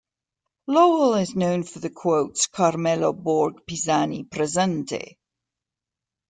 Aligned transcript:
Lowell 0.65 1.13
is 1.13 1.35
known 1.35 1.61
for 1.61 1.77
the 1.77 1.91
quotes 1.91 2.47
Carmelo 2.47 3.13
Borg 3.13 3.61
Pisani, 3.67 4.23
presente! 4.23 5.17